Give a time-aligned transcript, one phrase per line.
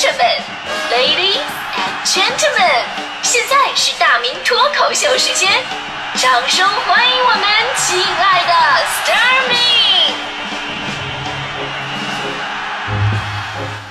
[0.00, 0.16] 士们
[0.90, 1.44] ，Ladies
[1.76, 2.86] and Gentlemen，
[3.22, 5.52] 现在是大明脱口秀时间，
[6.14, 7.42] 掌声欢迎我们
[7.76, 8.52] 亲爱的
[8.86, 9.54] s t a r m y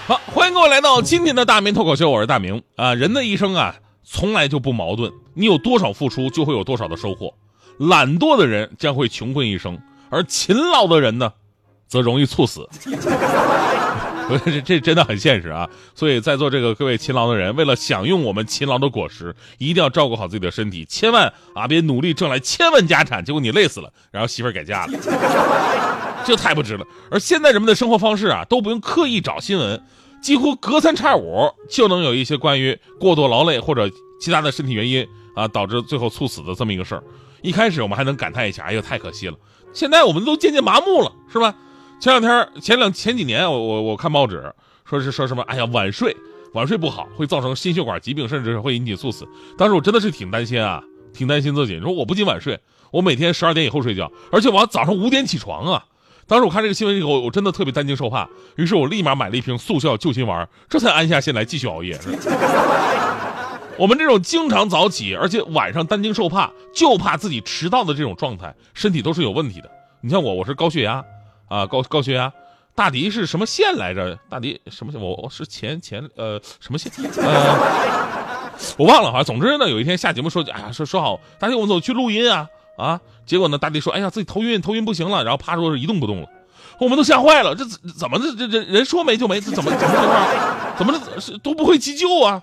[0.08, 2.96] 好，欢迎各位来到今天的大明脱口秀，我是大明啊。
[2.96, 7.36] 人的一生啊，从来就不矛盾，你有多少付出，就会有多少的收获。
[7.78, 9.80] 懒惰的人将会穷困一生，
[10.10, 11.34] 而勤劳的人呢，
[11.88, 12.68] 则容易猝死。
[14.46, 15.68] 这这真的很现实啊！
[15.96, 24.94] 所以在座这个各位勤劳的人，为了享用我们勤劳的果实，一定要照顾好自己的身体，千万啊别努力挣来千万家产，结果你累死了，然后媳妇儿改嫁了，
[26.26, 26.86] 这太不值了。
[27.10, 29.82] 而现在人们的生活方式啊，都不用刻意找新闻，
[30.22, 33.90] 几乎隔三差五就能有一些关于过度劳累或者
[34.22, 37.04] 其他的身体原因啊导致最后猝死的这么一个事儿。
[37.42, 39.36] 一开始我们还能感叹一下，哎呦太可惜了，
[39.74, 41.56] 现在我们都渐渐麻木了，是吧？
[42.00, 44.54] 前两天前两前几年，我我我看报纸
[44.86, 46.16] 说是说什么，哎呀晚睡
[46.54, 49.28] 晚睡不好会造成心血管疾病，甚至会引起猝死。
[49.58, 50.82] 当时我真的是挺担心啊，
[51.14, 51.78] 挺担心自己。
[51.82, 52.58] 说我不仅晚睡，
[52.92, 55.84] 我每天十二点以后睡觉，而且我早上五点起床啊。
[56.26, 62.00] 当时我看这个新闻以后，我真的特别担惊受怕，于是我立马买了一瓶速效救心丸，这才安下心来继续熬夜。
[63.78, 69.70] 我们这种经常早起，而且晚上担惊受怕，就怕自己迟到的这种状态，身体都是有问题的。
[70.00, 71.04] 你像我，我是高血压。
[71.50, 72.32] 啊，高高血压，
[72.76, 74.18] 大迪是什么县来着？
[74.30, 75.02] 大迪什么县？
[75.02, 76.92] 我是前前呃什么县？
[77.18, 79.24] 呃，我忘了哈。
[79.24, 83.02] 总之呢，有一天下节目说，哎呀，说说好，大迪我们走去录音啊啊。
[83.26, 86.28] 结果呢，大迪说，哎呀，自己头晕，头晕不行了，然后趴桌子一动不动了。
[86.80, 90.28] 我们都吓坏了，这怎么这这这人说没就没，这怎么怎么情况？
[90.78, 92.42] 怎么这都不会急救啊？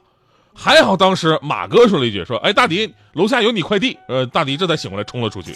[0.53, 3.97] 还好当时马哥说了一句，说，哎，大迪楼下有你快递。
[4.09, 5.55] 呃，大迪这才醒过来，冲了出去。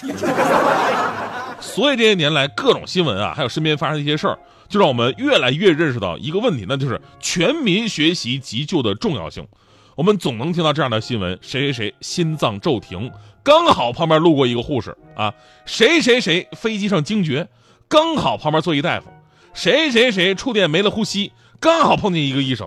[1.81, 9.49] 所以这些年来，各种新闻啊，还有身边发生的一些事儿，就让我们越来越认识到一个问题，那就是全民学习急救的重要性。
[9.97, 13.11] 我们总能听到这样的新闻：谁谁谁心脏骤停，
[13.43, 15.31] 刚好旁边路过一个护士啊；
[15.65, 17.49] 谁谁谁飞机上惊厥，
[17.89, 19.07] 刚好旁边坐一大夫；
[19.55, 22.67] 谁谁谁触电没了呼吸，刚好碰见一个医生；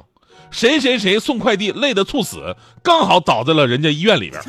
[0.50, 4.42] 谁谁谁送快递累得猝死，刚好倒在了人家医院里边。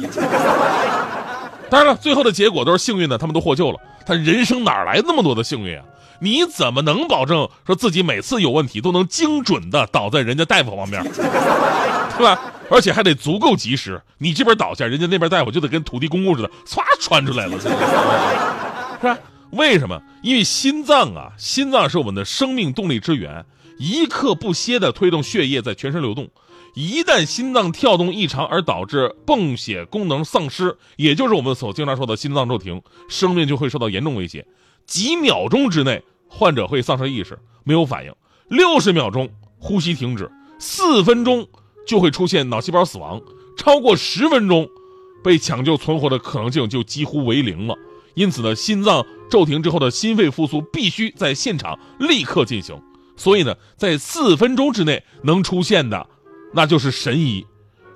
[1.74, 3.80] 当然了，最后的结果都是幸运的，他们都获救了。
[4.06, 5.82] 他人生哪来那么多的幸运啊？
[6.20, 11.02] 你怎么能保证说自己每次有问题都能精准的倒在人家大夫旁边，
[12.16, 12.40] 对吧？
[12.70, 14.00] 而且还得足够及时。
[14.18, 17.58] 你这边倒下，人家那边大夫就得跟土地公公似的，唰传出来了，
[19.02, 19.18] 是吧？
[19.50, 20.00] 为什么？
[20.22, 23.44] 因为心脏啊，心脏是我们的生命动力之源，
[23.80, 26.28] 一刻不歇的推动血液在全身流动。
[26.74, 34.44] 一旦心脏跳动异常而导致泵血功能丧失，也就是我们所经常说的心脏骤停，生命就会受到严重威胁。
[34.84, 38.12] 几秒钟之内，患者会丧失意识，没有反应；
[38.48, 39.30] 六十秒钟，
[39.60, 40.26] 呼吸停止；
[40.58, 41.46] 四分钟
[41.86, 43.20] 就会出现脑细胞死亡；
[43.56, 44.68] 超过十分钟，
[45.22, 47.76] 被抢救存活的可能性就几乎为零了。
[48.14, 52.82] 因此呢，心脏骤停之后的心肺复苏必须在现场立刻进行。
[53.16, 56.08] 所以呢，在四分钟之内能出现的。
[56.54, 57.44] 那就是神医，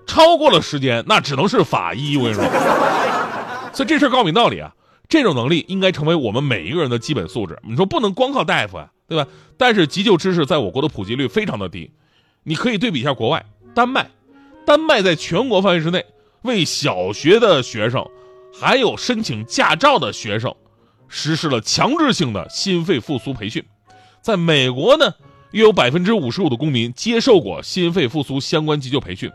[0.07, 2.17] 超过了时间，那只能是法医。
[2.17, 2.45] 我跟你说，
[3.73, 4.75] 所以这事儿告诉你道理啊，
[5.09, 7.59] 这种能力应该成为我们每一个人的基本素质。
[7.63, 9.27] 你说不能光靠大夫啊，对吧？
[9.57, 11.93] 但是急救知识在我国的普及率非常的低，
[12.43, 14.11] 你可以对比一下国外，丹麦，
[14.67, 16.05] 丹麦在全国范围之内
[16.43, 18.05] 为小学的学生，
[18.59, 20.55] 还有申请驾照的学生，
[21.07, 23.65] 实施了强制性的心肺复苏培训。
[24.21, 25.15] 在美国呢？
[25.53, 29.31] 约有百分之五十五的公民接受过心肺复苏相关急救培训，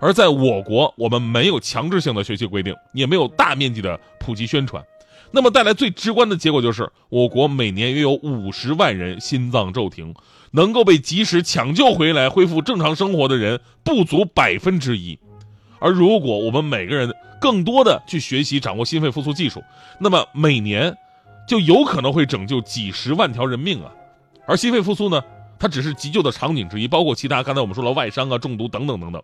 [0.00, 4.82] 而在我国，我们没有强制性的学习规定，也没有大面积的普及宣传。
[5.30, 10.14] 那么带来最直观的结果就是，我国每年约有五十万人心脏骤停，
[10.52, 15.18] 能够被及时抢救回来、恢复正常生活的人不足百分之一。
[15.78, 19.62] 而如果我们每个人更多的去学习掌握心肺复苏技术，
[19.98, 20.96] 那么每年
[21.46, 23.90] 就有可能会拯救几十万条人命啊！
[24.46, 25.22] 而心肺复苏呢？
[25.62, 27.40] 它只是急救的场景之一，包括其他。
[27.40, 29.22] 刚才我们说了外伤啊、中毒等等等等。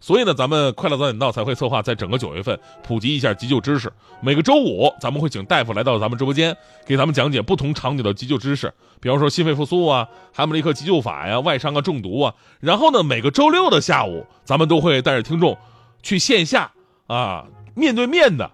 [0.00, 3.92] 所以呢，咱们快乐早点到才会策划在整个九月份普及一下急救知识。
[4.20, 6.56] 每个周五，咱们会请大夫来到咱们直播间，
[6.86, 12.32] 给咱们讲解不同场景的急救知识，比方说心肺复苏啊、海姆立克急救法呀、外伤啊、中毒啊。
[12.60, 15.58] 然后呢，每个周六的下午，咱们都会带着听众
[16.00, 16.70] 去线下
[17.08, 17.44] 啊，
[17.74, 18.48] 面对面的、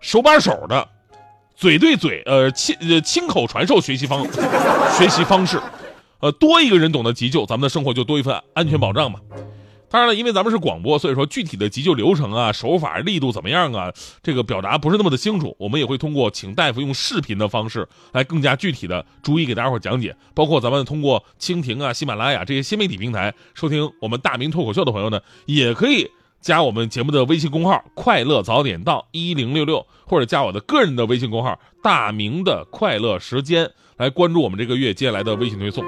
[0.00, 0.88] 手把手的、
[1.54, 4.26] 嘴对嘴呃亲呃亲口传授学习方
[4.98, 5.62] 学习方式。
[6.22, 9.18] 呃，多一个人懂得急救，咱们的生活就多一份安全保障嘛。
[9.90, 13.92] 当然了，因为咱们是广播，所以说具体的急救流程啊、手法、力度怎么样啊，
[14.22, 15.54] 这个表达不是那么的清楚。
[15.58, 20.16] 我们也会通过请大夫用视频的方式来更加具体的逐一给大家伙讲解。
[20.32, 26.08] 包括咱们通过蜻蜓啊、喜马拉雅这些新媒体平台收听我们大明脱口秀的朋友呢，也可以
[26.40, 35.84] 加我们节目的微信公号“快乐早点到一零六六”，或者加我的个人的微信公号“大明的快乐时间”来关注我们这个月接下来的微信推送。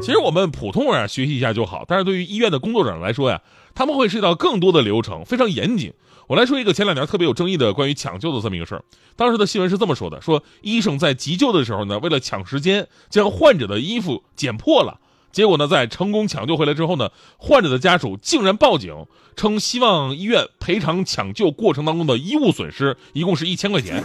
[0.00, 3.40] 其实我们普通人啊学习一下就好，但是对于医院的工作者来说呀，
[3.74, 5.92] 他们会涉及到更多的流程，非常严谨。
[6.28, 8.84] 我来说一个前两年特别有争议的关于抢救的这么一个事儿。
[9.16, 15.00] 当时的新闻是这么说的：说医生在急救的时候呢，为了抢时间，将患者的衣服剪破了。
[15.32, 19.06] 结果呢，在成功抢救回来之后呢，患者的家属竟然报警，
[19.36, 24.02] 称希望医院赔偿抢救过程当中的衣物损失，一共是一千块钱。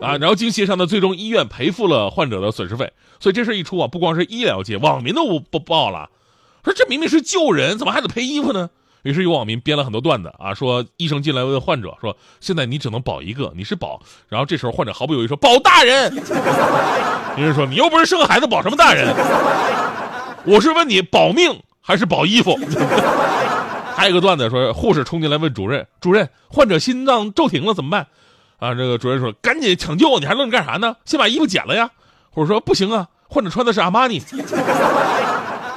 [0.00, 2.92] 啊，然后经协商呢，最终医院赔付了患者的损失费。
[3.20, 6.08] 所以这事一出啊，不光是医疗界，网民都不报了，
[6.64, 8.70] 说这明明是救人，怎么还得赔衣服呢？
[9.02, 16.12] 于是有网民编了很多段子啊，说医生进来问患者说：“现在你只能保一个，你是保？”然后这时候患者毫不犹豫说：“保大人。”
[17.36, 19.14] 医生说：“你又不是生孩子，保什么大人？
[20.44, 22.56] 我是问你保命还是保衣服？”
[23.96, 28.06] 还有一个段子说，护士冲进来问主任：“主任，患者心脏骤停了，怎么办？”
[28.58, 30.96] 啊，这个主任说：“赶紧抢救，你还愣着干啥呢？
[31.04, 31.90] 先把衣服剪了呀。”
[32.30, 34.20] 或者说：“不行啊，患者穿的是阿玛尼。”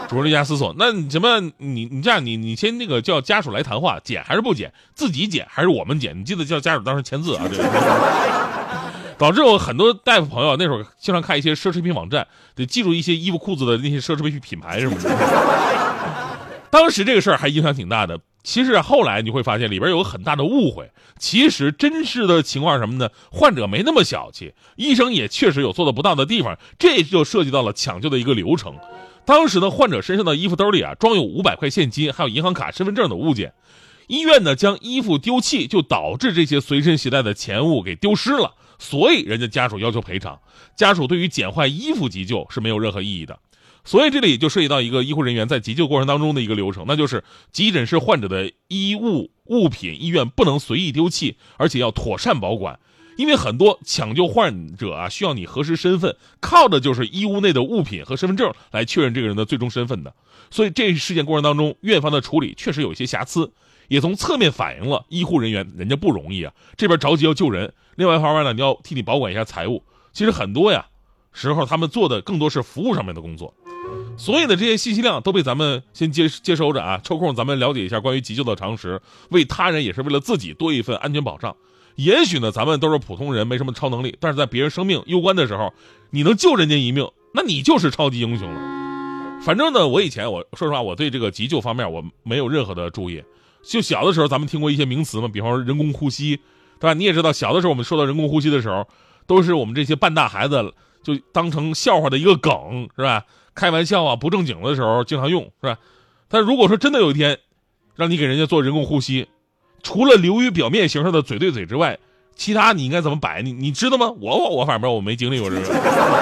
[0.10, 1.40] 主任一下思索：“那你什么？
[1.58, 4.74] 你你这样，你你先那个叫家属来谈话，剪还是不剪？
[4.94, 6.20] 自己剪还是我们剪？
[6.20, 7.64] 你记得叫家属当时签字啊。”这个
[9.18, 15.10] 导致我很多大夫朋友那时候经常看一些奢侈品网站，得记住一些衣服裤子的那些奢侈品品牌什么的。
[16.72, 18.20] 当时这个事儿还影响挺大的。
[18.44, 20.90] 其实后来你会发现里边有个很大的误会。
[21.20, 23.10] 其实真实的情况是什么呢？
[23.32, 26.58] 患者没那么小气，医生也确实有做的不当的地方。
[26.80, 28.76] 这就涉及到了抢救的一个流程。
[29.24, 33.54] 当时呢，患者身上的衣服兜里啊装有五百块现金，还有银行卡、身份证等物件。
[34.08, 38.56] 医院呢将衣服丢弃，就导致这些随身携带的钱物给丢失了。
[38.80, 40.40] 所以人家家属要求赔偿。
[40.76, 43.38] 家属对于捡坏衣服急救是没有任何意义的。
[43.84, 52.80] 所以这里就涉及到一个医护人员在急救过程当中的一个流程，那就是急诊室患者的衣物物品，医院不能随意丢弃，而且要妥善保管。
[53.18, 60.16] 因为很多抢救患者啊，需要你核实身份，靠的就是衣物内的物品和身份证来确认这个人的最终身份的。
[60.50, 63.52] 所以这事件过程当中，院方的处理确实有一些瑕疵，
[63.90, 69.84] 也从侧面反映了医护人员人家不容易啊，这边着急要救人，另外一方面呢，你要替你保管一下财物。
[70.14, 70.88] 其实很多呀
[71.34, 73.54] 时候，他们做的更多是服务上面的工作。
[74.18, 81.56] 所有的这些信息量都被咱们先接接收着啊，抽空咱们了解一下关于急救的常识，为他人也是为了自己多一份安全保障。
[81.96, 85.74] 也许呢，咱们都是普通人，没什么超能力，但是在别人生命攸关的时候，
[86.12, 88.62] 你能救人家一命，那你就是超级英雄了。
[89.44, 93.24] 反正呢，我以前我说实话，我对这个急救方面我没有任何的注意。
[93.64, 96.38] 就小的时候，咱们听过一些名词嘛，比方说人工呼吸，
[96.80, 96.94] 对吧？
[96.94, 98.88] 你也知道，小的时候我们说到人工呼吸的时候，
[99.26, 100.74] 都是我们这些半大孩子
[101.04, 103.24] 就当成笑话的一个梗，是吧？
[103.62, 105.78] 开玩笑啊，不正经的时候经常用，是吧？
[106.28, 107.38] 但如果说真的有一天，
[107.96, 109.28] 让你给人家做人工呼吸，
[109.84, 112.00] 除了流于表面形式的嘴对嘴之外，
[112.36, 113.44] 其他你应该怎么摆？
[113.44, 114.10] 你你知道吗？
[114.20, 115.62] 我我我反正我没经历过这个。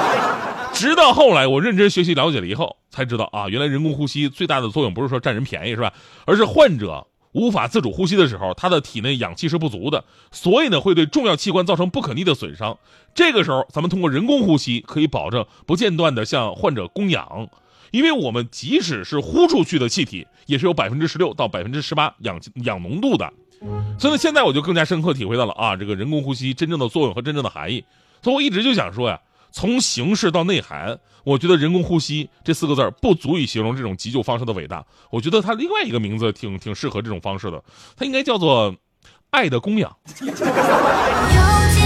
[0.75, 5.93] 直到后来我认真学习了解了以后，才知道啊，原来人工呼吸最大的作用不是说占人便宜是吧？
[6.25, 12.77] 而是患者无法自主呼吸的时候，他的体内氧气是不足的，所以呢会对重要器官造成不可逆的损伤。
[13.13, 17.47] 这个时候，咱们通过人工呼吸可以保证不间断的向患者供氧，
[17.91, 23.31] 因为我们即使是呼出去的气体，也是有百分之十六到百分之十八氧氧浓度的。
[23.99, 27.83] 所以呢，现在我就更加深刻体会到了啊，这个人工呼吸真正的作用和真正的含义。
[28.21, 29.19] 所以我一直就想说呀。
[29.51, 34.83] 从形式到内涵，我觉得“人工呼吸”这四个字不足以形容这种急救方式的伟大。
[35.11, 37.63] 我觉得它另外一个名字挺挺适合这种方式的，
[37.95, 38.75] 它应该叫做
[39.29, 39.95] “爱的供养”。